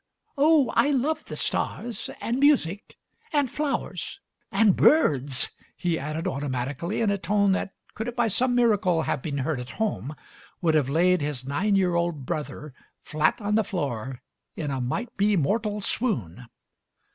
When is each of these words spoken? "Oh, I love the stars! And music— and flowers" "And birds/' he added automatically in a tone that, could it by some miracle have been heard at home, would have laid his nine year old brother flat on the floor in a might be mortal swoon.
"Oh, 0.35 0.73
I 0.75 0.89
love 0.89 1.25
the 1.25 1.35
stars! 1.35 2.09
And 2.21 2.39
music— 2.39 2.97
and 3.33 3.51
flowers" 3.51 4.19
"And 4.51 4.75
birds/' 4.75 5.49
he 5.77 5.99
added 5.99 6.25
automatically 6.27 7.01
in 7.01 7.11
a 7.11 7.19
tone 7.19 7.51
that, 7.51 7.73
could 7.93 8.07
it 8.07 8.15
by 8.15 8.27
some 8.27 8.55
miracle 8.55 9.03
have 9.03 9.21
been 9.21 9.37
heard 9.37 9.59
at 9.59 9.69
home, 9.77 10.15
would 10.59 10.73
have 10.73 10.89
laid 10.89 11.21
his 11.21 11.45
nine 11.45 11.75
year 11.75 11.93
old 11.93 12.25
brother 12.25 12.73
flat 13.03 13.39
on 13.41 13.53
the 13.53 13.63
floor 13.63 14.23
in 14.55 14.71
a 14.71 14.81
might 14.81 15.15
be 15.17 15.37
mortal 15.37 15.81
swoon. 15.81 16.47